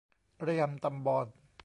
[0.47, 1.25] ระยำตำบอน